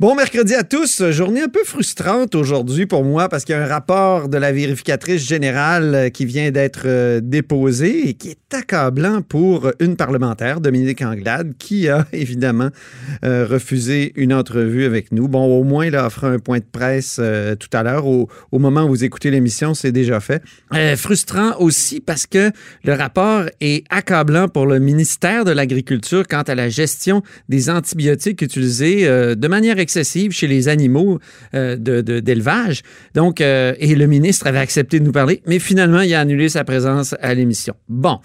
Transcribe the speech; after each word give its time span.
Bon 0.00 0.14
mercredi 0.14 0.54
à 0.54 0.64
tous. 0.64 1.10
Journée 1.10 1.42
un 1.42 1.48
peu 1.48 1.62
frustrante 1.62 2.34
aujourd'hui 2.34 2.86
pour 2.86 3.04
moi 3.04 3.28
parce 3.28 3.44
qu'il 3.44 3.54
y 3.54 3.58
a 3.58 3.62
un 3.62 3.66
rapport 3.66 4.30
de 4.30 4.38
la 4.38 4.50
vérificatrice 4.50 5.28
générale 5.28 5.94
euh, 5.94 6.08
qui 6.08 6.24
vient 6.24 6.50
d'être 6.50 6.84
euh, 6.86 7.20
déposé 7.22 8.08
et 8.08 8.14
qui 8.14 8.30
est 8.30 8.54
accablant 8.54 9.20
pour 9.20 9.70
une 9.78 9.96
parlementaire, 9.96 10.62
Dominique 10.62 11.02
Anglade, 11.02 11.52
qui 11.58 11.90
a 11.90 12.06
évidemment 12.14 12.70
euh, 13.26 13.46
refusé 13.46 14.14
une 14.16 14.32
entrevue 14.32 14.86
avec 14.86 15.12
nous. 15.12 15.28
Bon, 15.28 15.44
au 15.44 15.64
moins, 15.64 15.84
il 15.84 15.94
a 15.94 16.06
offert 16.06 16.30
un 16.30 16.38
point 16.38 16.60
de 16.60 16.64
presse 16.64 17.20
tout 17.58 17.68
à 17.76 17.82
l'heure. 17.82 18.06
Au, 18.06 18.28
moment 18.52 18.84
où 18.84 18.88
vous 18.88 19.04
écoutez 19.04 19.30
l'émission, 19.30 19.74
c'est 19.74 19.92
déjà 19.92 20.20
fait. 20.20 20.42
frustrant 20.96 21.58
aussi 21.58 22.00
parce 22.00 22.26
que 22.26 22.50
le 22.84 22.94
rapport 22.94 23.44
est 23.60 23.84
accablant 23.90 24.48
pour 24.48 24.64
le 24.64 24.78
ministère 24.78 25.44
de 25.44 25.50
l'Agriculture 25.50 26.26
quant 26.26 26.40
à 26.40 26.54
la 26.54 26.70
gestion 26.70 27.22
des 27.50 27.68
antibiotiques 27.68 28.40
utilisés 28.40 29.06
de 29.06 29.48
manière 29.48 29.78
excessive 29.90 30.30
chez 30.30 30.46
les 30.46 30.68
animaux 30.68 31.18
euh, 31.54 31.76
d'élevage. 31.76 32.82
Donc, 33.14 33.40
euh, 33.40 33.74
et 33.78 33.96
le 33.96 34.06
ministre 34.06 34.46
avait 34.46 34.58
accepté 34.58 35.00
de 35.00 35.04
nous 35.04 35.12
parler, 35.12 35.42
mais 35.46 35.58
finalement, 35.58 36.00
il 36.00 36.14
a 36.14 36.20
annulé 36.20 36.48
sa 36.48 36.62
présence 36.62 37.16
à 37.20 37.34
l'émission. 37.34 37.74
Bon. 37.88 38.20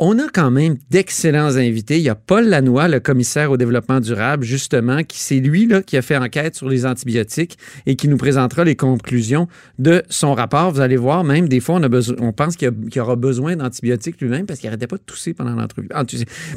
On 0.00 0.18
a 0.18 0.28
quand 0.28 0.50
même 0.50 0.76
d'excellents 0.90 1.54
invités. 1.56 1.98
Il 1.98 2.02
y 2.02 2.08
a 2.08 2.16
Paul 2.16 2.48
Lannoy, 2.48 2.88
le 2.88 2.98
commissaire 2.98 3.52
au 3.52 3.56
développement 3.56 4.00
durable, 4.00 4.42
justement, 4.44 5.04
qui 5.04 5.20
c'est 5.20 5.38
lui 5.38 5.68
qui 5.86 5.96
a 5.96 6.02
fait 6.02 6.16
enquête 6.16 6.56
sur 6.56 6.68
les 6.68 6.84
antibiotiques 6.84 7.56
et 7.86 7.94
qui 7.94 8.08
nous 8.08 8.16
présentera 8.16 8.64
les 8.64 8.74
conclusions 8.74 9.46
de 9.78 10.02
son 10.08 10.34
rapport. 10.34 10.72
Vous 10.72 10.80
allez 10.80 10.96
voir, 10.96 11.22
même 11.22 11.48
des 11.48 11.60
fois, 11.60 11.76
on, 11.76 11.82
a 11.84 12.12
on 12.18 12.32
pense 12.32 12.56
qu'il 12.56 12.72
aura 12.98 13.14
besoin 13.14 13.54
d'antibiotiques 13.54 14.20
lui-même 14.20 14.46
parce 14.46 14.58
qu'il 14.58 14.66
n'arrêtait 14.66 14.88
pas 14.88 14.96
de 14.96 15.02
tousser 15.02 15.32
pendant 15.32 15.54
l'entrevue. 15.54 15.88
Ah, 15.94 16.02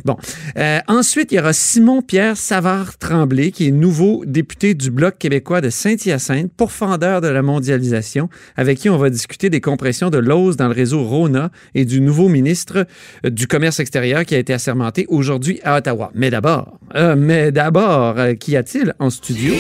bon. 0.04 0.17
Euh, 0.58 0.80
ensuite, 0.88 1.31
il 1.31 1.36
y 1.36 1.40
aura 1.40 1.54
Simon-Pierre 1.54 2.38
Savard-Tremblay, 2.38 3.52
qui 3.52 3.67
est 3.67 3.72
nouveau 3.72 4.23
député 4.26 4.73
du 4.73 4.90
Bloc 4.90 5.20
québécois 5.20 5.62
de 5.62 5.70
Saint-Hyacinthe, 5.70 6.52
pourfendeur 6.58 7.22
de 7.22 7.28
la 7.28 7.44
mondialisation, 7.44 8.30
avec 8.56 8.80
qui 8.80 8.90
on 8.90 8.97
va 8.97 9.12
discuter 9.12 9.52
des 9.52 9.62
compressions 9.62 10.09
de 10.09 10.17
l'ose 10.17 10.58
dans 10.58 10.67
le 10.67 10.73
réseau 10.73 11.03
RONA 11.03 11.52
et 11.75 11.86
du 11.86 12.02
nouveau 12.02 12.30
ministre 12.30 12.88
du 13.30 13.47
commerce 13.47 13.80
extérieur 13.80 14.25
qui 14.25 14.36
a 14.36 14.38
été 14.38 14.53
assermenté 14.53 15.06
aujourd'hui 15.09 15.59
à 15.64 15.78
Ottawa. 15.78 16.11
Mais 16.14 16.30
d'abord, 16.30 16.80
euh, 16.95 17.16
mais 17.17 17.52
d'abord, 17.52 18.16
euh, 18.17 18.34
qu'y 18.34 18.56
a-t-il 18.56 18.94
en 19.00 19.09
studio? 19.09 19.53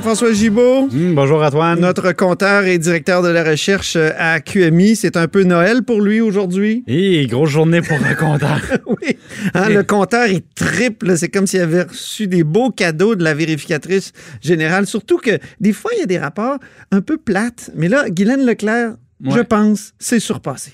Jean-François 0.00 0.32
Gibault. 0.32 0.88
Hmm, 0.90 1.14
bonjour 1.14 1.42
Antoine. 1.42 1.78
Notre 1.78 2.12
compteur 2.12 2.64
et 2.64 2.78
directeur 2.78 3.22
de 3.22 3.28
la 3.28 3.44
recherche 3.44 3.96
euh, 3.96 4.12
à 4.16 4.40
QMI. 4.40 4.96
C'est 4.96 5.18
un 5.18 5.28
peu 5.28 5.42
Noël 5.42 5.82
pour 5.82 6.00
lui 6.00 6.22
aujourd'hui. 6.22 6.84
Et 6.86 7.26
grosse 7.26 7.50
journée 7.50 7.82
pour 7.82 7.98
le 7.98 8.14
compteur. 8.14 8.62
oui. 8.86 9.18
Hein, 9.52 9.68
le 9.68 9.82
compteur 9.82 10.24
est 10.24 10.42
triple. 10.54 11.18
C'est 11.18 11.28
comme 11.28 11.46
s'il 11.46 11.60
avait 11.60 11.82
reçu 11.82 12.28
des 12.28 12.44
beaux 12.44 12.70
cadeaux 12.70 13.14
de 13.14 13.22
la 13.22 13.34
vérificatrice 13.34 14.12
générale. 14.40 14.86
Surtout 14.86 15.18
que 15.18 15.38
des 15.60 15.74
fois, 15.74 15.90
il 15.94 16.00
y 16.00 16.02
a 16.02 16.06
des 16.06 16.18
rapports 16.18 16.56
un 16.92 17.02
peu 17.02 17.18
plates. 17.18 17.70
Mais 17.76 17.88
là, 17.88 18.08
Guylaine 18.08 18.46
Leclerc, 18.46 18.94
je 19.22 19.40
pense, 19.40 19.92
c'est 19.98 20.18
surpassé. 20.18 20.72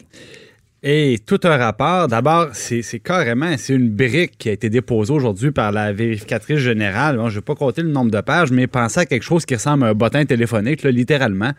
Et 0.82 1.18
tout 1.24 1.40
un 1.44 1.56
rapport. 1.56 2.06
D'abord, 2.06 2.48
c'est 2.52 2.82
carrément, 3.00 3.56
c'est 3.56 3.74
une 3.74 3.88
brique 3.88 4.36
qui 4.38 4.50
a 4.50 4.52
été 4.52 4.68
déposée 4.68 5.12
aujourd'hui 5.12 5.50
par 5.50 5.72
la 5.72 5.92
vérificatrice 5.92 6.58
générale. 6.58 7.16
je 7.16 7.22
ne 7.22 7.30
vais 7.30 7.40
pas 7.40 7.54
compter 7.54 7.80
le 7.80 7.88
nombre 7.88 8.10
de 8.10 8.20
pages, 8.20 8.52
mais 8.52 8.66
pensez 8.66 9.00
à 9.00 9.06
quelque 9.06 9.22
chose 9.22 9.46
qui 9.46 9.54
ressemble 9.54 9.84
à 9.84 9.88
un 9.88 9.94
bottin 9.94 10.26
téléphonique, 10.26 10.82
littéralement, 10.82 11.52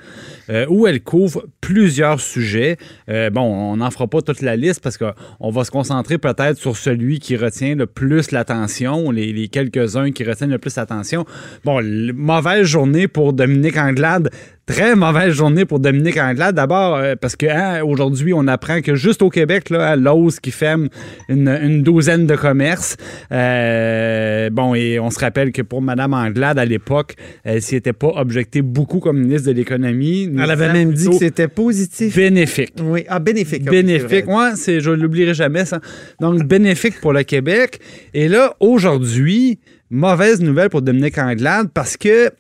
euh, 0.52 0.68
où 0.70 0.86
elle 0.86 1.02
couvre 1.02 1.46
plusieurs 1.62 2.22
sujets. 2.22 2.78
Euh, 3.10 3.32
bon, 3.32 3.42
on 3.42 3.78
n'en 3.78 3.90
fera 3.90 4.06
pas 4.06 4.22
toute 4.22 4.42
la 4.42 4.56
liste 4.56 4.82
parce 4.82 5.00
qu'on 5.00 5.50
va 5.50 5.64
se 5.64 5.72
concentrer 5.72 6.20
peut-être 6.20 6.58
sur 6.58 6.78
celui 6.78 7.20
qui 7.20 7.36
retient 7.36 7.74
le 7.74 7.88
plus 7.88 8.32
l'attention, 8.32 9.10
les, 9.10 9.34
les 9.34 9.48
quelques-uns 9.48 10.12
qui 10.12 10.26
retiennent 10.26 10.52
le 10.52 10.60
plus 10.60 10.76
l'attention. 10.76 11.26
Bon, 11.66 11.82
mauvaise 12.14 12.66
journée 12.66 13.08
pour 13.08 13.34
Dominique 13.34 13.78
Anglade 13.78 14.30
Très 14.68 14.98
mauvaise 14.98 15.34
journée 15.34 15.64
pour 15.64 15.80
Dominique 15.80 16.18
Anglade. 16.18 16.54
D'abord, 16.54 16.98
euh, 16.98 17.16
parce 17.16 17.38
que 17.38 17.46
hein, 17.46 17.84
aujourd'hui, 17.86 18.34
on 18.34 18.48
apprend 18.48 18.82
que 18.82 18.96
juste 18.96 19.22
au 19.22 19.30
Québec, 19.30 19.70
là, 19.70 19.96
l'ose 19.96 20.42
qui 20.42 20.52
ferme 20.52 20.90
une, 21.30 21.82
douzaine 21.84 22.28
de 22.28 22.36
commerces. 22.36 22.98
Euh, 23.32 24.50
bon, 24.50 24.76
et 24.76 25.00
on 25.00 25.10
se 25.10 25.20
rappelle 25.20 25.54
que 25.54 25.62
pour 25.62 25.82
Mme 25.82 26.14
Anglade, 26.14 26.60
à 26.60 26.66
l'époque, 26.66 27.14
elle 27.46 27.62
s'y 27.62 27.78
était 27.78 27.94
pas 27.94 28.10
objectée 28.16 28.62
beaucoup 28.62 29.00
comme 29.00 29.20
ministre 29.20 29.48
de 29.48 29.54
l'Économie. 29.54 30.30
Elle 30.38 30.52
avait 30.52 30.74
même 30.74 30.92
dit 30.92 31.12
que 31.12 31.16
c'était 31.16 31.48
positif. 31.48 32.14
Bénéfique. 32.14 32.74
Oui, 32.84 33.06
ah, 33.08 33.20
bénéfique. 33.20 33.64
bénéfique. 33.64 34.26
Moi, 34.26 34.58
c'est, 34.58 34.82
je 34.82 34.92
l'oublierai 34.92 35.34
jamais, 35.34 35.64
ça. 35.64 35.80
Donc, 36.20 36.44
bénéfique 36.44 37.00
pour 37.00 37.14
le 37.14 37.24
Québec. 37.24 37.80
Et 38.14 38.28
là, 38.28 38.54
aujourd'hui, 38.60 39.60
mauvaise 39.90 40.42
nouvelle 40.42 40.70
pour 40.70 40.82
Dominique 40.82 41.18
Anglade 41.18 41.70
parce 41.74 41.96
que 41.96 42.32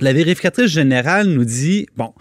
la 0.00 0.12
vérificatrice 0.12 0.70
générale 0.70 1.26
nous 1.26 1.44
dit, 1.44 1.86
bon, 1.96 2.12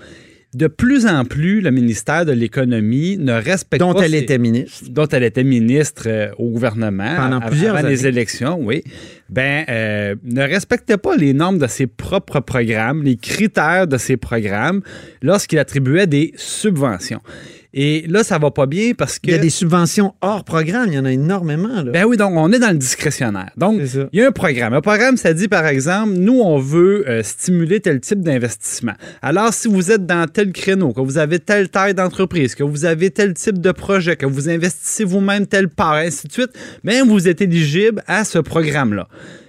de 0.53 0.67
plus 0.67 1.05
en 1.05 1.25
plus, 1.25 1.61
le 1.61 1.71
ministère 1.71 2.25
de 2.25 2.31
l'Économie 2.31 3.17
ne 3.17 3.33
respecte 3.33 3.79
dont 3.79 3.93
pas... 3.93 4.05
elle 4.05 4.15
était 4.15 4.37
ministre. 4.37 4.85
Dont 4.89 5.07
elle 5.07 5.23
était 5.23 5.43
ministre 5.43 6.03
euh, 6.07 6.31
au 6.37 6.49
gouvernement. 6.49 7.15
Pendant 7.15 7.41
plusieurs 7.41 7.75
avant 7.75 7.87
les 7.87 8.07
élections, 8.07 8.57
oui. 8.59 8.83
Ben, 9.29 9.65
euh, 9.69 10.15
ne 10.23 10.41
respectait 10.41 10.97
pas 10.97 11.15
les 11.15 11.33
normes 11.33 11.59
de 11.59 11.67
ses 11.67 11.85
propres 11.85 12.39
programmes, 12.39 13.03
les 13.03 13.17
critères 13.17 13.87
de 13.87 13.97
ses 13.97 14.17
programmes, 14.17 14.81
lorsqu'il 15.21 15.59
attribuait 15.59 16.07
des 16.07 16.33
subventions. 16.37 17.21
Et 17.73 18.05
là, 18.07 18.23
ça 18.23 18.37
va 18.37 18.51
pas 18.51 18.65
bien 18.65 18.93
parce 18.97 19.19
que. 19.19 19.27
Il 19.27 19.31
y 19.31 19.35
a 19.35 19.39
des 19.39 19.49
subventions 19.49 20.13
hors 20.21 20.43
programme, 20.43 20.87
il 20.87 20.95
y 20.95 20.99
en 20.99 21.05
a 21.05 21.11
énormément. 21.11 21.81
Là. 21.83 21.91
Ben 21.91 22.05
oui, 22.05 22.17
donc 22.17 22.33
on 22.35 22.51
est 22.51 22.59
dans 22.59 22.71
le 22.71 22.77
discrétionnaire. 22.77 23.51
Donc, 23.57 23.81
il 24.11 24.19
y 24.19 24.21
a 24.21 24.27
un 24.27 24.31
programme. 24.31 24.73
Un 24.73 24.81
programme, 24.81 25.17
ça 25.17 25.33
dit 25.33 25.47
par 25.47 25.65
exemple, 25.65 26.13
nous, 26.13 26.39
on 26.39 26.57
veut 26.57 27.07
euh, 27.07 27.23
stimuler 27.23 27.79
tel 27.79 27.99
type 27.99 28.21
d'investissement. 28.21 28.93
Alors, 29.21 29.53
si 29.53 29.67
vous 29.67 29.91
êtes 29.91 30.05
dans 30.05 30.27
tel 30.27 30.51
créneau, 30.51 30.93
que 30.93 31.01
vous 31.01 31.17
avez 31.17 31.39
telle 31.39 31.69
taille 31.69 31.93
d'entreprise, 31.93 32.55
que 32.55 32.63
vous 32.63 32.85
avez 32.85 33.11
tel 33.11 33.33
type 33.33 33.59
de 33.59 33.71
projet, 33.71 34.15
que 34.15 34.25
vous 34.25 34.49
investissez 34.49 35.03
vous-même 35.03 35.47
telle 35.47 35.69
part, 35.69 35.93
ainsi 35.93 36.27
de 36.27 36.31
suite, 36.31 36.51
bien, 36.83 37.05
vous 37.05 37.27
êtes 37.27 37.41
éligible 37.41 38.03
à 38.07 38.23
ce 38.23 38.39
programme-là. 38.39 39.07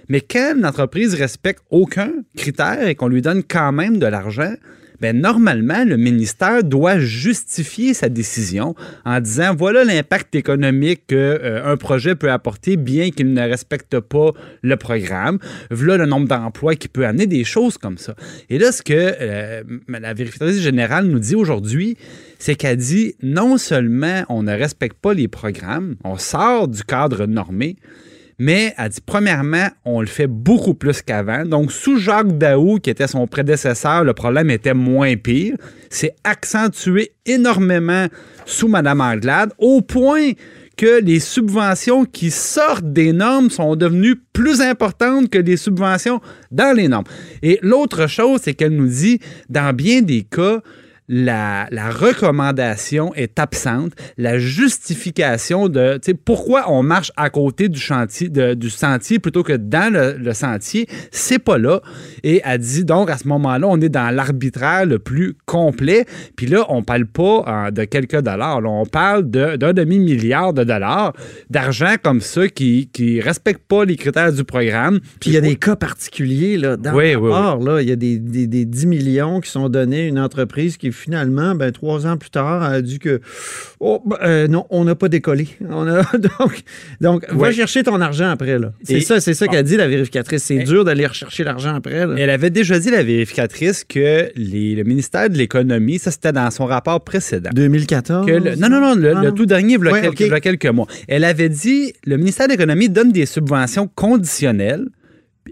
Mais 0.09 0.21
quand 0.21 0.55
une 0.57 0.65
entreprise 0.65 1.13
respecte 1.13 1.61
aucun 1.69 2.11
critère 2.35 2.87
et 2.87 2.95
qu'on 2.95 3.07
lui 3.07 3.21
donne 3.21 3.43
quand 3.43 3.71
même 3.71 3.99
de 3.99 4.07
l'argent, 4.07 4.53
ben 5.01 5.19
normalement, 5.19 5.85
le 5.85 5.97
ministère 5.97 6.63
doit 6.63 6.99
justifier 6.99 7.93
sa 7.93 8.09
décision 8.09 8.75
en 9.05 9.19
disant 9.19 9.55
voilà 9.55 9.83
l'impact 9.83 10.35
économique 10.35 11.07
qu'un 11.07 11.15
euh, 11.15 11.75
projet 11.77 12.15
peut 12.15 12.31
apporter 12.31 12.77
bien 12.77 13.11
qu'il 13.11 13.33
ne 13.33 13.41
respecte 13.41 13.99
pas 13.99 14.31
le 14.61 14.75
programme, 14.75 15.39
voilà 15.71 15.97
le 15.97 16.05
nombre 16.05 16.27
d'emplois 16.27 16.75
qui 16.75 16.87
peut 16.87 17.05
amener 17.05 17.27
des 17.27 17.43
choses 17.43 17.77
comme 17.77 17.97
ça. 17.97 18.15
Et 18.49 18.59
là, 18.59 18.71
ce 18.71 18.81
que 18.81 18.93
euh, 18.93 19.63
la 19.87 20.13
vérificatrice 20.13 20.61
générale 20.61 21.05
nous 21.05 21.19
dit 21.19 21.35
aujourd'hui, 21.35 21.97
c'est 22.37 22.55
qu'elle 22.55 22.77
dit 22.77 23.15
non 23.21 23.57
seulement 23.57 24.23
on 24.29 24.43
ne 24.43 24.53
respecte 24.53 24.97
pas 24.99 25.13
les 25.13 25.27
programmes, 25.27 25.95
on 26.03 26.17
sort 26.17 26.67
du 26.67 26.83
cadre 26.83 27.25
normé, 27.25 27.75
mais 28.39 28.73
elle 28.77 28.89
dit, 28.89 29.01
premièrement, 29.05 29.67
on 29.83 29.99
le 29.99 30.07
fait 30.07 30.27
beaucoup 30.27 30.73
plus 30.73 31.01
qu'avant. 31.01 31.45
Donc, 31.45 31.73
sous 31.73 31.97
Jacques 31.97 32.37
Daou, 32.37 32.79
qui 32.79 32.89
était 32.89 33.07
son 33.07 33.27
prédécesseur, 33.27 34.05
le 34.05 34.13
problème 34.13 34.49
était 34.49 34.73
moins 34.73 35.17
pire. 35.17 35.55
C'est 35.89 36.15
accentué 36.23 37.11
énormément 37.25 38.07
sous 38.45 38.69
Mme 38.69 39.01
Anglade, 39.01 39.51
au 39.57 39.81
point 39.81 40.31
que 40.77 41.01
les 41.01 41.19
subventions 41.19 42.05
qui 42.05 42.31
sortent 42.31 42.93
des 42.93 43.11
normes 43.11 43.49
sont 43.49 43.75
devenues 43.75 44.15
plus 44.31 44.61
importantes 44.61 45.29
que 45.29 45.37
les 45.37 45.57
subventions 45.57 46.21
dans 46.51 46.73
les 46.73 46.87
normes. 46.87 47.03
Et 47.41 47.59
l'autre 47.61 48.07
chose, 48.07 48.39
c'est 48.41 48.53
qu'elle 48.53 48.77
nous 48.77 48.87
dit, 48.87 49.19
dans 49.49 49.75
bien 49.75 50.01
des 50.01 50.23
cas, 50.23 50.61
la, 51.09 51.67
recommandation 51.89 53.13
est 53.15 53.39
absente, 53.39 53.93
la 54.17 54.37
justification 54.37 55.67
de 55.67 55.99
pourquoi 56.23 56.71
on 56.71 56.83
marche 56.83 57.11
à 57.17 57.29
côté 57.31 57.67
du 57.67 57.79
chantier, 57.79 58.29
du 58.29 58.69
sentier 58.69 59.17
plutôt 59.17 59.43
que 59.43 59.53
dans 59.53 59.91
le, 59.91 60.33
sentier, 60.33 60.87
c'est 61.11 61.39
pas 61.39 61.57
là. 61.57 61.81
Et 62.23 62.41
elle 62.45 62.59
dit 62.59 62.85
donc 62.85 63.09
à 63.09 63.17
ce 63.17 63.27
moment-là, 63.27 63.67
on 63.67 63.81
est 63.81 63.89
dans 63.89 64.13
l'arbitraire 64.15 64.85
le 64.85 64.99
plus 64.99 65.35
complet. 65.45 66.05
Puis 66.35 66.45
là, 66.45 66.65
on 66.69 66.83
parle 66.83 67.07
pas 67.07 67.43
euh, 67.47 67.71
de 67.71 67.83
quelques 67.85 68.21
dollars, 68.21 68.61
on 68.63 68.85
parle 68.85 69.23
d'un 69.23 69.73
demi-milliard 69.73 70.53
de 70.53 70.63
dollars 70.63 71.13
d'argent 71.49 71.95
comme 72.01 72.21
ça 72.21 72.47
qui 72.47 72.89
ne 72.99 73.23
respecte 73.23 73.61
pas 73.67 73.83
les 73.83 73.95
critères 73.95 74.31
du 74.31 74.43
programme. 74.43 74.99
Puis 75.19 75.31
il 75.31 75.33
y 75.33 75.37
a 75.37 75.41
des 75.41 75.55
cas 75.55 75.75
particuliers 75.75 76.57
là, 76.57 76.77
dans 76.77 76.91
le 76.91 77.17
rapport. 77.17 77.63
Là, 77.63 77.81
il 77.81 77.89
y 77.89 77.91
a 77.91 77.95
des, 77.95 78.19
des, 78.19 78.45
des 78.45 78.65
10 78.65 78.85
millions 78.85 79.39
qui 79.39 79.49
sont 79.49 79.69
donnés 79.69 80.01
à 80.01 80.07
une 80.07 80.19
entreprise 80.19 80.77
qui 80.77 80.91
finalement, 80.99 81.55
ben, 81.55 81.71
trois 81.71 82.05
ans 82.05 82.17
plus 82.17 82.29
tard, 82.29 82.65
elle 82.65 82.75
a 82.75 82.81
dit 82.81 82.99
que 82.99 83.21
oh, 83.79 84.01
ben, 84.05 84.17
euh, 84.23 84.47
non, 84.47 84.65
on 84.69 84.83
n'a 84.83 84.95
pas 84.95 85.09
décollé. 85.09 85.47
On 85.69 85.87
a, 85.87 86.03
donc, 86.39 86.63
donc 87.01 87.25
va 87.31 87.51
chercher 87.51 87.83
ton 87.83 87.99
argent 88.01 88.29
après. 88.29 88.57
C'est 88.83 89.01
ça, 89.01 89.19
c'est 89.19 89.33
ça 89.33 89.47
qu'a 89.47 89.63
dit 89.63 89.77
la 89.77 89.87
vérificatrice. 89.87 90.43
C'est 90.43 90.63
dur 90.63 90.83
d'aller 90.85 91.05
rechercher 91.05 91.43
l'argent 91.43 91.75
après. 91.75 92.05
Elle 92.17 92.29
avait 92.29 92.49
déjà 92.49 92.79
dit, 92.79 92.91
la 92.91 93.03
vérificatrice, 93.03 93.83
que 93.83 94.29
le 94.35 94.83
ministère 94.83 95.29
de 95.29 95.37
l'Économie, 95.37 95.99
ça 95.99 96.11
c'était 96.11 96.31
dans 96.31 96.51
son 96.51 96.65
rapport 96.65 97.01
précédent. 97.01 97.49
2014? 97.53 98.27
non, 98.57 98.69
non, 98.69 98.81
non, 98.81 98.95
le, 98.95 99.15
ah. 99.15 99.31
tout 99.31 99.45
dernier, 99.45 99.77
il 99.79 99.85
y, 99.85 99.89
a 99.89 100.11
quelques, 100.11 100.41
quelques 100.41 100.65
mois. 100.65 100.87
Elle 101.07 101.23
avait 101.23 101.49
dit, 101.49 101.93
le 102.05 102.17
ministère 102.17 102.47
de 102.47 102.51
l'Économie 102.53 102.89
donne 102.89 103.11
des 103.11 103.25
subventions 103.25 103.87
conditionnelles 103.93 104.85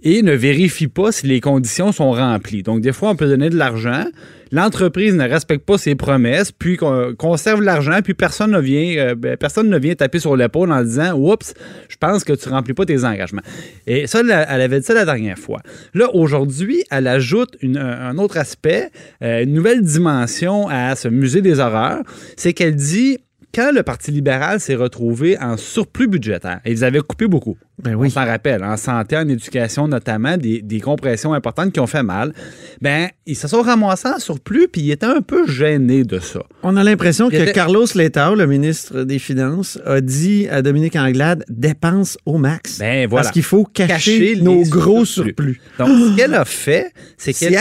et 0.03 0.21
ne 0.21 0.33
vérifie 0.33 0.87
pas 0.87 1.11
si 1.11 1.27
les 1.27 1.41
conditions 1.41 1.91
sont 1.91 2.11
remplies. 2.11 2.63
Donc, 2.63 2.81
des 2.81 2.93
fois, 2.93 3.09
on 3.09 3.15
peut 3.15 3.27
donner 3.27 3.49
de 3.49 3.55
l'argent, 3.55 4.05
l'entreprise 4.51 5.13
ne 5.15 5.27
respecte 5.27 5.65
pas 5.65 5.77
ses 5.77 5.95
promesses, 5.95 6.51
puis 6.51 6.77
conserve 7.17 7.61
l'argent, 7.61 7.99
puis 8.03 8.13
personne 8.13 8.51
ne 8.51 8.59
vient, 8.59 8.97
euh, 8.97 9.15
ben, 9.15 9.37
personne 9.37 9.69
ne 9.69 9.77
vient 9.77 9.95
taper 9.95 10.19
sur 10.19 10.35
l'épaule 10.35 10.71
en 10.71 10.83
disant 10.83 11.13
Oups, 11.13 11.53
je 11.89 11.97
pense 11.97 12.23
que 12.23 12.33
tu 12.33 12.49
remplis 12.49 12.73
pas 12.73 12.85
tes 12.85 13.03
engagements. 13.03 13.41
Et 13.85 14.07
ça, 14.07 14.21
elle 14.21 14.61
avait 14.61 14.79
dit 14.79 14.85
ça 14.85 14.93
la 14.93 15.05
dernière 15.05 15.37
fois. 15.37 15.61
Là, 15.93 16.09
aujourd'hui, 16.13 16.83
elle 16.91 17.07
ajoute 17.07 17.57
un 17.63 18.17
autre 18.17 18.37
aspect, 18.37 18.89
euh, 19.23 19.43
une 19.43 19.53
nouvelle 19.53 19.81
dimension 19.81 20.67
à 20.69 20.95
ce 20.95 21.07
musée 21.07 21.41
des 21.41 21.59
horreurs, 21.59 22.03
c'est 22.35 22.53
qu'elle 22.53 22.75
dit 22.75 23.17
quand 23.57 23.71
le 23.71 23.81
Parti 23.81 24.11
libéral 24.11 24.59
s'est 24.59 24.75
retrouvé 24.75 25.35
en 25.39 25.57
surplus 25.57 26.07
budgétaire, 26.07 26.59
et 26.63 26.71
ils 26.71 26.83
avaient 26.83 26.99
coupé 26.99 27.25
beaucoup, 27.25 27.57
ben 27.81 27.95
oui. 27.95 28.07
On 28.07 28.09
s'en 28.09 28.25
rappelle, 28.25 28.63
en 28.63 28.75
santé, 28.75 29.17
en 29.17 29.27
éducation 29.27 29.87
notamment, 29.87 30.35
des, 30.37 30.81
compressions 30.81 31.33
importantes 31.33 31.71
qui 31.71 31.79
ont 31.79 31.87
fait 31.87 32.03
mal. 32.03 32.33
Ben, 32.81 33.09
ils 33.25 33.35
se 33.35 33.47
sont 33.47 33.61
ramassés 33.61 34.07
en 34.07 34.19
surplus, 34.19 34.67
puis 34.71 34.81
ils 34.81 34.91
étaient 34.91 35.05
un 35.05 35.21
peu 35.21 35.47
gênés 35.47 36.03
de 36.03 36.19
ça. 36.19 36.41
On 36.63 36.75
a 36.77 36.83
l'impression 36.83 37.29
que 37.29 37.51
Carlos 37.51 37.85
Letao, 37.93 38.35
le 38.35 38.45
ministre 38.47 39.03
des 39.03 39.19
Finances, 39.19 39.79
a 39.85 40.01
dit 40.01 40.47
à 40.49 40.61
Dominique 40.61 40.95
Anglade 40.95 41.43
dépense 41.49 42.17
au 42.25 42.37
max. 42.37 42.79
Ben 42.79 43.07
voilà. 43.07 43.23
Parce 43.23 43.33
qu'il 43.33 43.43
faut 43.43 43.63
cacher, 43.63 44.37
nos 44.41 44.61
gros 44.63 45.05
surplus. 45.05 45.59
Donc, 45.79 45.89
ce 45.89 46.15
qu'elle 46.15 46.33
a 46.33 46.45
fait, 46.45 46.91
c'est 47.17 47.33
qu'elle 47.37 47.57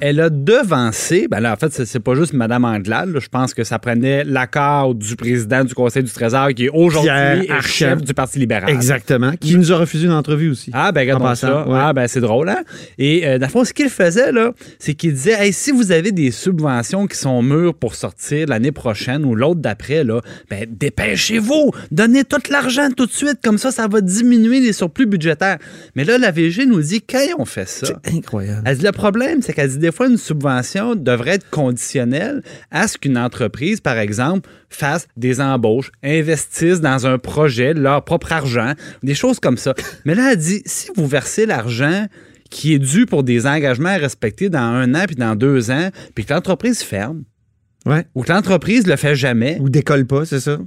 Elle 0.00 0.20
a 0.20 0.30
devancé, 0.30 1.26
ben 1.28 1.40
là, 1.40 1.52
en 1.52 1.56
fait, 1.56 1.84
c'est 1.84 2.00
pas 2.00 2.14
juste 2.14 2.32
Mme 2.32 2.64
Anglade, 2.64 3.18
je 3.18 3.28
pense 3.28 3.54
que 3.54 3.64
ça 3.64 3.78
prenait 3.78 4.24
l'accord 4.24 4.94
du 4.94 5.16
président 5.16 5.27
du 5.36 5.74
Conseil 5.74 6.02
du 6.02 6.10
Trésor, 6.10 6.48
qui 6.54 6.66
est 6.66 6.70
aujourd'hui 6.72 7.48
chef 7.62 8.02
du 8.02 8.14
Parti 8.14 8.38
libéral. 8.38 8.70
Exactement 8.70 9.32
qui 9.40 9.56
nous 9.56 9.72
a 9.72 9.76
refusé 9.76 10.06
une 10.06 10.12
entrevue 10.12 10.50
aussi. 10.50 10.70
Ah, 10.72 10.92
ben, 10.92 11.00
regarde 11.00 11.36
ça. 11.36 11.66
Ah, 11.72 11.92
ben, 11.92 12.06
c'est 12.06 12.20
drôle, 12.20 12.48
hein? 12.48 12.62
Et, 12.98 13.26
euh, 13.26 13.38
dans 13.38 13.46
le 13.46 13.50
fond, 13.50 13.64
ce 13.64 13.72
qu'il 13.72 13.88
faisait, 13.88 14.32
là, 14.32 14.52
c'est 14.78 14.94
qu'il 14.94 15.12
disait, 15.12 15.36
hey, 15.38 15.52
si 15.52 15.70
vous 15.70 15.92
avez 15.92 16.12
des 16.12 16.30
subventions 16.30 17.06
qui 17.06 17.16
sont 17.16 17.42
mûres 17.42 17.74
pour 17.74 17.94
sortir 17.94 18.46
l'année 18.48 18.72
prochaine 18.72 19.24
ou 19.24 19.34
l'autre 19.34 19.60
d'après, 19.60 20.04
là, 20.04 20.20
ben, 20.50 20.66
dépêchez-vous! 20.68 21.72
Donnez 21.90 22.24
tout 22.24 22.38
l'argent 22.50 22.88
tout 22.96 23.06
de 23.06 23.12
suite, 23.12 23.38
comme 23.42 23.58
ça, 23.58 23.70
ça 23.70 23.88
va 23.88 24.00
diminuer 24.00 24.60
les 24.60 24.72
surplus 24.72 25.06
budgétaires. 25.06 25.58
Mais 25.94 26.04
là, 26.04 26.18
la 26.18 26.30
VG 26.30 26.66
nous 26.66 26.80
dit, 26.80 27.02
quand 27.02 27.18
on 27.38 27.44
fait 27.44 27.68
ça? 27.68 27.86
C'est 28.04 28.14
incroyable. 28.14 28.62
Elle 28.64 28.78
dit, 28.78 28.84
le 28.84 28.92
problème, 28.92 29.42
c'est 29.42 29.52
qu'elle 29.52 29.70
dit, 29.70 29.78
des 29.78 29.92
fois, 29.92 30.08
une 30.08 30.16
subvention 30.16 30.94
devrait 30.94 31.34
être 31.34 31.50
conditionnelle 31.50 32.42
à 32.70 32.88
ce 32.88 32.98
qu'une 32.98 33.18
entreprise, 33.18 33.80
par 33.80 33.98
exemple, 33.98 34.48
fasse 34.70 35.08
des 35.18 35.40
embauches, 35.40 35.90
investisse 36.02 36.80
dans 36.80 37.06
un 37.06 37.18
projet, 37.18 37.74
leur 37.74 38.04
propre 38.04 38.32
argent, 38.32 38.72
des 39.02 39.14
choses 39.14 39.40
comme 39.40 39.56
ça. 39.56 39.74
Mais 40.04 40.14
là, 40.14 40.32
elle 40.32 40.38
dit, 40.38 40.62
si 40.64 40.90
vous 40.96 41.06
versez 41.06 41.46
l'argent 41.46 42.06
qui 42.50 42.74
est 42.74 42.78
dû 42.78 43.04
pour 43.04 43.24
des 43.24 43.46
engagements 43.46 43.90
à 43.90 43.96
respecter 43.96 44.48
dans 44.48 44.60
un 44.60 44.94
an 44.94 45.04
puis 45.06 45.16
dans 45.16 45.36
deux 45.36 45.70
ans, 45.70 45.90
puis 46.14 46.24
que 46.24 46.32
l'entreprise 46.32 46.82
ferme, 46.82 47.24
ouais. 47.84 48.06
ou 48.14 48.22
que 48.22 48.32
l'entreprise 48.32 48.86
le 48.86 48.96
fait 48.96 49.14
jamais. 49.14 49.58
Ou 49.60 49.68
décolle 49.68 50.06
pas, 50.06 50.24
c'est 50.24 50.40
ça? 50.40 50.58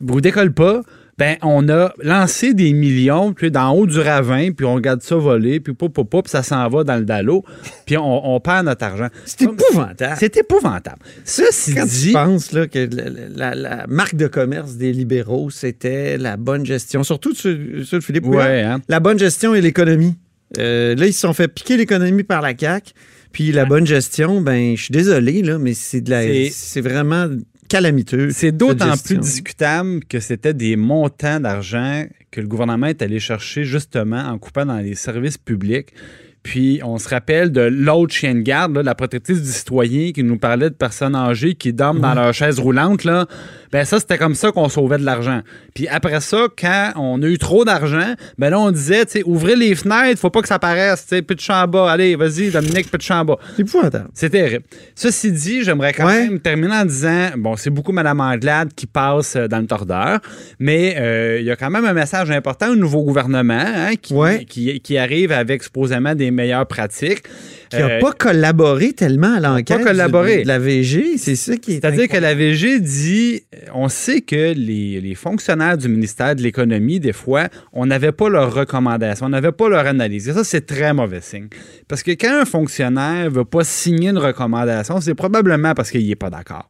Ou 0.00 0.20
décolle 0.20 0.52
pas, 0.52 0.82
ben, 1.20 1.36
on 1.42 1.68
a 1.68 1.92
lancé 2.02 2.54
des 2.54 2.72
millions, 2.72 3.34
puis 3.34 3.50
d'en 3.50 3.72
haut 3.72 3.86
du 3.86 4.00
ravin, 4.00 4.52
puis 4.52 4.64
on 4.64 4.72
regarde 4.72 5.02
ça 5.02 5.16
voler, 5.16 5.60
puis 5.60 5.74
pop, 5.74 5.92
pop, 5.92 6.08
pop, 6.08 6.26
ça 6.26 6.42
s'en 6.42 6.66
va 6.70 6.82
dans 6.82 6.96
le 6.96 7.04
dallo, 7.04 7.44
puis 7.84 7.98
on, 7.98 8.40
perd 8.40 8.64
notre 8.64 8.86
argent. 8.86 9.08
C'est 9.26 9.42
épouvantable. 9.42 10.16
C'est 10.18 10.38
épouvantable. 10.38 11.00
Ceci 11.26 11.74
Quand 11.74 11.84
dit... 11.84 12.06
tu 12.06 12.12
penses 12.14 12.52
là, 12.52 12.66
que 12.66 12.88
la, 13.36 13.86
marque 13.86 14.14
de 14.14 14.28
commerce 14.28 14.76
des 14.76 14.94
libéraux, 14.94 15.50
c'était 15.50 16.16
la 16.16 16.38
bonne 16.38 16.64
gestion, 16.64 17.02
surtout 17.02 17.34
sur, 17.34 17.54
sur 17.84 18.00
Philippe 18.00 18.24
ouais, 18.24 18.62
hein? 18.62 18.80
la 18.88 19.00
bonne 19.00 19.18
gestion 19.18 19.54
et 19.54 19.60
l'économie. 19.60 20.16
Euh, 20.58 20.94
là, 20.94 21.04
ils 21.04 21.12
se 21.12 21.20
sont 21.20 21.34
fait 21.34 21.48
piquer 21.48 21.76
l'économie 21.76 22.22
par 22.22 22.40
la 22.40 22.56
CAQ. 22.56 22.94
Puis 23.30 23.52
la 23.52 23.66
bonne 23.66 23.86
gestion, 23.86 24.40
ben, 24.40 24.74
je 24.74 24.84
suis 24.84 24.92
désolé, 24.92 25.42
là, 25.42 25.58
mais 25.58 25.74
c'est 25.74 26.00
de 26.00 26.10
la, 26.10 26.22
c'est 26.50 26.80
vraiment 26.80 27.28
calamiteux. 27.70 28.30
C'est 28.32 28.52
d'autant 28.52 28.94
plus 29.02 29.16
discutable 29.16 30.04
que 30.04 30.18
c'était 30.20 30.52
des 30.52 30.76
montants 30.76 31.40
d'argent 31.40 32.04
que 32.30 32.40
le 32.40 32.48
gouvernement 32.48 32.88
est 32.88 33.00
allé 33.00 33.20
chercher 33.20 33.64
justement 33.64 34.20
en 34.20 34.38
coupant 34.38 34.66
dans 34.66 34.78
les 34.78 34.94
services 34.96 35.38
publics. 35.38 35.94
Puis 36.42 36.80
on 36.82 36.98
se 36.98 37.08
rappelle 37.08 37.52
de 37.52 37.60
l'autre 37.60 38.14
chien 38.14 38.34
de 38.34 38.40
garde, 38.40 38.76
la 38.78 38.94
protectrice 38.94 39.42
du 39.42 39.50
citoyen, 39.50 40.12
qui 40.12 40.22
nous 40.22 40.38
parlait 40.38 40.70
de 40.70 40.74
personnes 40.74 41.14
âgées 41.14 41.54
qui 41.54 41.72
dorment 41.72 42.00
dans 42.00 42.14
leur 42.14 42.32
chaise 42.32 42.58
roulante. 42.58 43.04
Là. 43.04 43.26
Ben 43.72 43.84
ça, 43.84 44.00
c'était 44.00 44.18
comme 44.18 44.34
ça 44.34 44.50
qu'on 44.50 44.68
sauvait 44.68 44.98
de 44.98 45.04
l'argent. 45.04 45.42
Puis 45.74 45.86
après 45.86 46.20
ça, 46.20 46.48
quand 46.58 46.92
on 46.96 47.22
a 47.22 47.26
eu 47.26 47.38
trop 47.38 47.64
d'argent, 47.64 48.14
ben 48.36 48.50
là, 48.50 48.58
on 48.58 48.70
disait, 48.72 49.04
tu 49.04 49.12
sais, 49.12 49.22
ouvrez 49.24 49.54
les 49.54 49.74
fenêtres, 49.74 50.18
faut 50.18 50.30
pas 50.30 50.42
que 50.42 50.48
ça 50.48 50.58
paraisse, 50.58 51.02
tu 51.02 51.16
sais, 51.16 51.22
pitch 51.22 51.48
en 51.50 51.68
bas. 51.68 51.92
Allez, 51.92 52.16
vas-y, 52.16 52.50
Dominique, 52.50 52.90
pitch 52.90 53.10
en 53.10 53.24
bas. 53.24 53.38
C'est 53.54 53.62
épouvantable. 53.62 54.08
C'est 54.12 54.30
terrible. 54.30 54.64
Ceci 54.94 55.30
dit, 55.30 55.62
j'aimerais 55.62 55.92
quand 55.92 56.06
même 56.06 56.40
terminer 56.40 56.74
en 56.74 56.84
disant, 56.84 57.28
bon, 57.36 57.54
c'est 57.56 57.70
beaucoup 57.70 57.92
Mme 57.92 58.20
Anglade 58.20 58.70
qui 58.74 58.86
passe 58.86 59.36
euh, 59.36 59.46
dans 59.46 59.58
le 59.58 59.66
tordeur, 59.66 60.20
mais 60.58 60.96
euh, 60.98 61.38
il 61.38 61.46
y 61.46 61.50
a 61.50 61.56
quand 61.56 61.70
même 61.70 61.84
un 61.84 61.92
message 61.92 62.30
important 62.30 62.70
au 62.70 62.76
nouveau 62.76 63.04
gouvernement 63.04 63.54
hein, 63.54 63.92
qui, 64.00 64.14
qui, 64.46 64.80
qui 64.80 64.98
arrive 64.98 65.30
avec 65.30 65.62
supposément 65.62 66.14
des 66.14 66.29
meilleures 66.30 66.66
pratiques 66.66 67.22
qui 67.70 67.76
n'a 67.76 67.86
euh, 67.86 68.00
pas 68.00 68.12
collaboré 68.12 68.92
tellement 68.92 69.36
à 69.36 69.40
l'enquête 69.40 69.80
de, 69.80 70.46
la 70.46 70.58
VG. 70.58 71.18
C'est 71.18 71.36
ça 71.36 71.56
qui 71.56 71.72
est. 71.72 71.74
C'est-à-dire 71.76 72.08
que 72.08 72.16
la 72.16 72.34
VG 72.34 72.80
dit 72.80 73.42
on 73.74 73.88
sait 73.88 74.20
que 74.20 74.52
les, 74.54 75.14
fonctionnaires 75.14 75.76
du 75.76 75.88
ministère 75.88 76.34
de 76.34 76.42
l'Économie, 76.42 77.00
des 77.00 77.12
fois, 77.12 77.48
on 77.72 77.86
n'avait 77.86 78.12
pas 78.12 78.28
leurs 78.28 78.52
recommandations, 78.52 79.26
on 79.26 79.30
n'avait 79.30 79.52
pas 79.52 79.68
leur 79.68 79.86
analyse. 79.86 80.28
Et 80.28 80.32
ça, 80.32 80.44
c'est 80.44 80.66
très 80.66 80.92
mauvais 80.92 81.20
signe. 81.20 81.48
Parce 81.88 82.02
que 82.02 82.12
quand 82.12 82.40
un 82.40 82.44
fonctionnaire 82.44 83.26
ne 83.26 83.30
veut 83.30 83.44
pas 83.44 83.64
signer 83.64 84.10
une 84.10 84.18
recommandation, 84.18 85.00
c'est 85.00 85.14
probablement 85.14 85.74
parce 85.74 85.90
qu'il 85.90 86.06
n'est 86.06 86.16
pas 86.16 86.30
d'accord. 86.30 86.68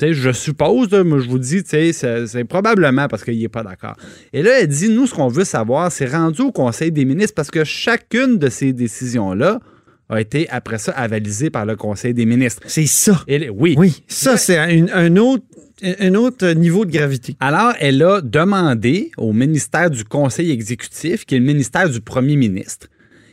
Je 0.00 0.32
suppose, 0.32 0.90
mais 0.92 1.20
je 1.20 1.28
vous 1.28 1.38
dis, 1.38 1.62
c'est 1.64 2.44
probablement 2.44 3.08
parce 3.08 3.24
qu'il 3.24 3.38
n'est 3.38 3.48
pas 3.48 3.62
d'accord. 3.62 3.96
Et 4.32 4.42
là, 4.42 4.60
elle 4.60 4.68
dit, 4.68 4.88
nous, 4.88 5.06
ce 5.06 5.14
qu'on 5.14 5.28
veut 5.28 5.44
savoir, 5.44 5.90
c'est 5.90 6.06
rendu 6.06 6.42
au 6.42 6.52
Conseil 6.52 6.92
des 6.92 7.04
ministres 7.04 7.34
parce 7.34 7.50
que 7.50 7.64
chacune 7.64 8.38
de 8.38 8.48
ces 8.48 8.72
décisions-là 8.72 9.60
a 10.08 10.20
été 10.20 10.48
après 10.50 10.78
ça 10.78 10.92
avalisé 10.92 11.50
par 11.50 11.66
le 11.66 11.76
Conseil 11.76 12.14
des 12.14 12.26
ministres. 12.26 12.62
C'est 12.66 12.86
ça. 12.86 13.24
oui. 13.28 13.74
Oui, 13.76 14.02
ça, 14.06 14.36
c'est 14.36 14.58
un, 14.58 15.16
autre, 15.16 15.44
un 15.82 16.14
autre 16.14 16.52
niveau 16.52 16.84
de 16.84 16.92
gravité. 16.92 17.36
Alors, 17.40 17.72
elle 17.80 18.02
a 18.02 18.20
demandé 18.20 19.10
au 19.16 19.32
ministère 19.32 19.90
du 19.90 20.04
Conseil 20.04 20.50
exécutif, 20.50 21.24
qui 21.24 21.34
est 21.34 21.38
le 21.38 21.44
ministère 21.44 21.90
du 21.90 22.00
Premier 22.00 22.36
ministre, 22.36 22.88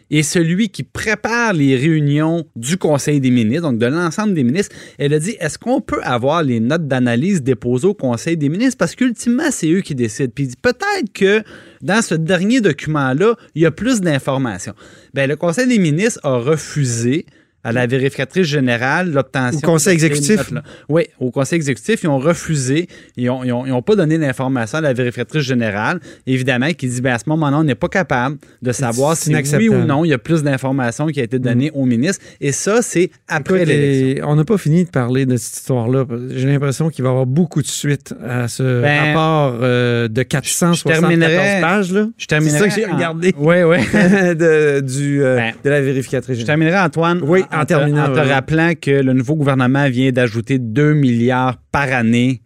et 0.09 0.23
celui 0.23 0.69
qui 0.69 0.83
prépare 0.83 1.53
les 1.53 1.75
réunions 1.75 2.45
du 2.55 2.77
Conseil 2.77 3.19
des 3.19 3.31
ministres, 3.31 3.69
donc 3.69 3.79
de 3.79 3.85
l'ensemble 3.85 4.33
des 4.33 4.43
ministres, 4.43 4.75
elle 4.97 5.13
a 5.13 5.19
dit 5.19 5.35
est-ce 5.39 5.57
qu'on 5.57 5.81
peut 5.81 6.01
avoir 6.03 6.43
les 6.43 6.59
notes 6.59 6.87
d'analyse 6.87 7.41
déposées 7.41 7.87
au 7.87 7.93
Conseil 7.93 8.37
des 8.37 8.49
ministres? 8.49 8.77
Parce 8.77 8.95
qu'ultimement, 8.95 9.49
c'est 9.51 9.71
eux 9.71 9.81
qui 9.81 9.95
décident. 9.95 10.31
Puis 10.33 10.49
peut-être 10.61 11.11
que 11.13 11.43
dans 11.81 12.01
ce 12.01 12.15
dernier 12.15 12.61
document-là, 12.61 13.35
il 13.55 13.61
y 13.61 13.65
a 13.65 13.71
plus 13.71 14.01
d'informations. 14.01 14.73
Bien, 15.13 15.27
le 15.27 15.35
Conseil 15.35 15.67
des 15.67 15.79
ministres 15.79 16.19
a 16.23 16.37
refusé 16.37 17.25
à 17.63 17.71
la 17.71 17.87
vérificatrice 17.87 18.47
générale 18.47 19.11
l'obtention. 19.11 19.59
Au 19.63 19.71
conseil 19.71 19.93
exécutif? 19.93 20.51
Oui, 20.89 21.03
au 21.19 21.31
conseil 21.31 21.57
exécutif, 21.57 22.03
ils 22.03 22.09
ont 22.09 22.19
refusé, 22.19 22.87
ils 23.15 23.27
n'ont 23.27 23.81
pas 23.81 23.95
donné 23.95 24.17
l'information 24.17 24.79
à 24.79 24.81
la 24.81 24.93
vérificatrice 24.93 25.43
générale, 25.43 25.99
évidemment, 26.27 26.71
qui 26.73 26.87
dit, 26.87 27.01
ben, 27.01 27.13
à 27.13 27.19
ce 27.19 27.25
moment-là, 27.27 27.59
on 27.59 27.63
n'est 27.63 27.75
pas 27.75 27.87
capable 27.87 28.37
de 28.61 28.71
savoir 28.71 29.15
si 29.15 29.33
oui 29.55 29.69
ou 29.69 29.85
non, 29.85 30.03
il 30.03 30.09
y 30.09 30.13
a 30.13 30.17
plus 30.17 30.43
d'informations 30.43 31.07
qui 31.07 31.19
a 31.21 31.23
été 31.23 31.39
données 31.39 31.71
mm. 31.73 31.79
au 31.79 31.85
ministre. 31.85 32.23
Et 32.41 32.51
ça, 32.51 32.81
c'est 32.81 33.11
après 33.27 33.65
l'élection. 33.65 34.25
On 34.27 34.35
n'a 34.35 34.43
pas 34.43 34.57
fini 34.57 34.83
de 34.85 34.89
parler 34.89 35.25
de 35.25 35.37
cette 35.37 35.57
histoire-là. 35.57 36.05
J'ai 36.35 36.47
l'impression 36.47 36.89
qu'il 36.89 37.03
va 37.03 37.09
y 37.09 37.11
avoir 37.11 37.25
beaucoup 37.25 37.61
de 37.61 37.67
suites 37.67 38.13
à 38.25 38.47
ce 38.47 38.81
ben, 38.81 39.13
rapport 39.13 39.59
euh, 39.61 40.07
de 40.07 40.23
474 40.23 41.61
pages. 41.61 41.91
Là. 41.93 42.07
Je 42.17 42.25
terminerai. 42.25 42.57
C'est 42.57 42.69
ça 42.69 42.75
que 42.75 42.81
j'ai 42.81 42.91
regardé. 42.91 43.33
Oui, 43.37 43.63
oui. 43.63 43.77
de, 43.93 44.81
du, 44.81 45.23
euh, 45.23 45.37
ben, 45.37 45.53
de 45.63 45.69
la 45.69 45.81
vérificatrice 45.81 46.37
générale. 46.37 46.41
Je 46.41 46.45
terminerai, 46.45 46.79
Antoine. 46.79 47.21
Oui 47.23 47.43
en, 47.53 47.65
terminant, 47.65 48.11
te 48.13 48.19
rappelant 48.19 48.73
que 48.79 48.91
le 48.91 49.13
nouveau 49.13 49.35
gouvernement 49.35 49.89
vient 49.89 50.11
d'ajouter 50.11 50.59
2 50.59 50.93
milliards 50.93 51.57
par 51.71 51.91
année 51.91 52.41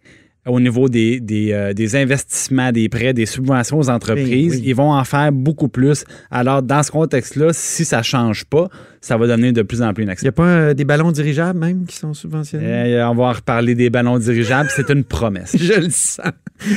au 0.48 0.60
niveau 0.60 0.88
des, 0.88 1.20
des, 1.20 1.96
investissements, 1.96 2.72
des 2.72 2.88
prêts, 2.88 3.12
des 3.12 3.26
subventions 3.26 3.78
aux 3.78 3.90
entreprises. 3.90 4.60
Ils 4.64 4.74
vont 4.74 4.92
en 4.92 5.04
faire 5.04 5.30
beaucoup 5.32 5.68
plus. 5.68 6.04
Alors, 6.30 6.62
dans 6.62 6.82
ce 6.82 6.90
contexte-là, 6.90 7.52
si 7.52 7.84
ça 7.84 7.98
ne 7.98 8.02
change 8.02 8.44
pas, 8.44 8.68
ça 9.00 9.16
va 9.16 9.26
donner 9.26 9.52
de 9.52 9.62
plus 9.62 9.82
en 9.82 9.92
plus 9.92 10.04
une 10.04 10.10
Il 10.10 10.22
n'y 10.22 10.28
a 10.28 10.32
pas 10.32 10.74
des 10.74 10.84
ballons 10.84 11.12
dirigeables 11.12 11.58
même 11.58 11.84
qui 11.86 11.96
sont 11.96 12.14
subventionnés? 12.14 13.02
on 13.08 13.14
va 13.14 13.32
reparler 13.32 13.74
des 13.74 13.90
ballons 13.90 14.18
dirigeables. 14.18 14.70
C'est 14.74 14.90
une 14.90 15.04
promesse. 15.04 15.56
Je 15.60 15.80
le 15.80 15.90
sens. 15.90 16.20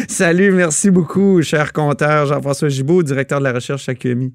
Salut, 0.07 0.51
merci 0.51 0.91
beaucoup, 0.91 1.41
cher 1.41 1.73
compteur 1.73 2.27
Jean-François 2.27 2.69
Gibault, 2.69 3.03
directeur 3.03 3.39
de 3.39 3.45
la 3.45 3.53
recherche 3.53 3.89
à 3.89 3.95
QMI. 3.95 4.33